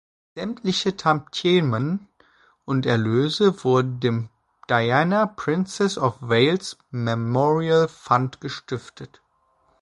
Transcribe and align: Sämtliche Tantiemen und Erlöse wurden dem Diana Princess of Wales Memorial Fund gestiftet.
Sämtliche 0.33 0.97
Tantiemen 0.97 2.07
und 2.65 2.87
Erlöse 2.87 3.63
wurden 3.63 3.99
dem 3.99 4.29
Diana 4.67 5.27
Princess 5.27 5.99
of 5.99 6.15
Wales 6.21 6.75
Memorial 6.89 7.87
Fund 7.87 8.41
gestiftet. 8.41 9.21